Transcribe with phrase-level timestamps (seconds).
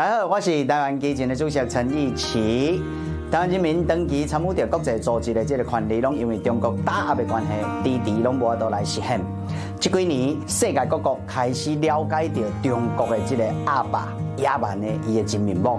[0.00, 2.82] 大家好，我是台湾基进的主席陈义奇。
[3.30, 7.48] 台湾人民长期参与着国际组织的这个权利，拢因为中国打压的关系，
[7.84, 9.20] 迟迟拢无法度来实现。
[9.78, 14.08] 这几年，世界各国开始了解到中国的这个阿爸
[14.38, 15.78] 野蛮的伊的真面目。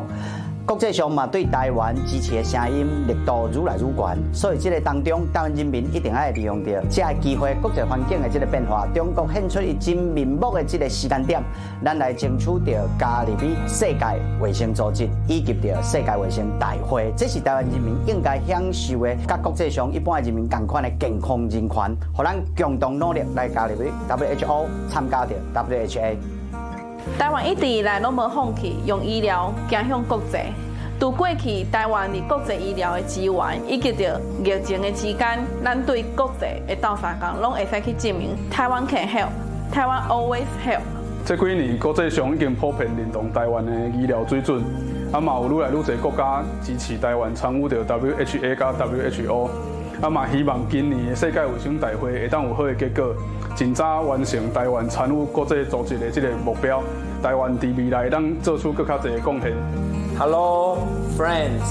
[0.66, 11.44] 国际上嘛，对台湾支持的声音力度愈来愈悬，所以这个当中，台湾人民一定要利用到这个机会，国际环境的这个变化，中国献出一真面目的这个时间点，
[11.84, 14.06] 咱来争取到加入比世界
[14.40, 26.41] 卫生组织以及到世界卫生大会，这是台湾人民应该享受的，甲国际上一般人民同款的健康人权，和咱共同努力来加入比 WHO 参加到 WHA。
[27.18, 30.38] 台湾一直以来拢无放弃用医疗走向国际。
[31.00, 39.30] 从过去台湾的国际医疗的资源，以及着疫情的期间，咱对国际的斗相共，拢会使去证明台湾 can help，
[39.74, 40.82] 台湾 always help。
[41.26, 44.64] 这几年国际上已经普遍认同台湾的医疗水准，
[45.12, 49.50] 啊嘛有愈来愈侪国家支持台湾参与着 WHA 加 WHO，
[50.02, 53.14] 啊嘛希望今年世界卫生大会会当有好的结果，
[53.56, 56.82] 尽早完成台湾参与国际组织的这个目标。
[57.22, 59.54] 台湾在未来当做出更加多的贡献。
[60.18, 60.80] Hello,
[61.16, 61.62] friends.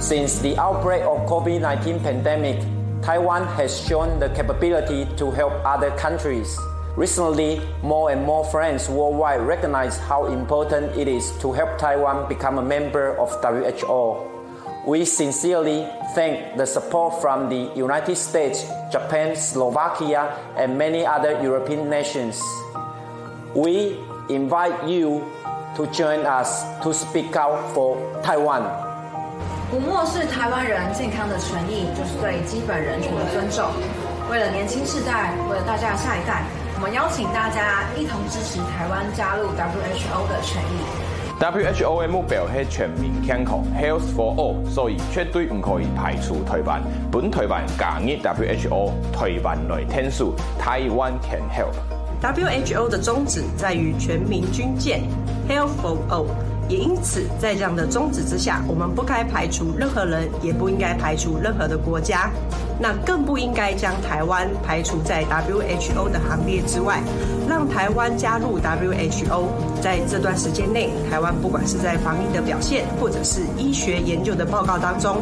[0.00, 2.58] Since the outbreak of COVID-19 pandemic,
[3.00, 6.54] Taiwan has shown the capability to help other countries.
[6.94, 12.58] Recently, more and more friends worldwide recognize how important it is to help Taiwan become
[12.58, 14.41] a member of WHO.
[14.85, 21.89] We sincerely thank the support from the United States, Japan, Slovakia, and many other European
[21.89, 22.41] nations.
[23.53, 25.23] We invite you
[25.75, 28.63] to join us to speak out for Taiwan。
[29.69, 33.67] 不漠视台湾人健康的权益，就是对基本人权的尊重。
[34.31, 36.43] 为了年轻世代，为了大家的下一代，
[36.75, 41.20] 我们邀请大家一同支持台湾加入 WHO 的权益。
[41.42, 46.80] WHO 的目标是全民健康 （Health for All），所以绝对唔可以排除台湾。
[47.10, 51.74] 本台湾加入 WHO，台湾内天数，台湾 can help。
[52.22, 55.00] WHO 的宗旨在于全民均健
[55.48, 56.26] （Health for All），
[56.68, 62.30] 也因此在这样的宗旨之下，我们不该排除任何人，也不应该排除任何的国家，
[62.80, 67.00] 那更不应该将台湾排除在 WHO 的行列之外。
[67.48, 69.46] 让台湾加入 WHO，
[69.82, 75.20] 在这段时间内，台湾不管是在防疫的表现，或者是医学研究的报告当中，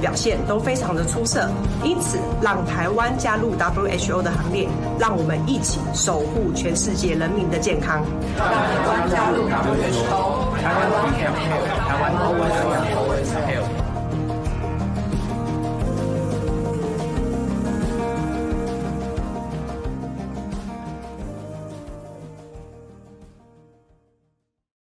[0.00, 1.50] 表现都非常的出色。
[1.82, 8.04] 因此，让台湾加入 WHO 的行列，让我们一起守护全世界人民的健康。
[8.36, 13.71] 让台湾加入 WHO，台湾 can help，台湾 always can help。